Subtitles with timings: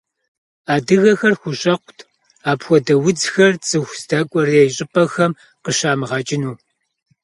[0.75, 1.99] Адыгэхэр хущӏэкъут
[2.51, 5.31] апхуэдэ удзхэр цӏыху здэкӏуэрей щӏыпӏэхэм
[5.63, 6.55] къыщамыгъэкӏыну.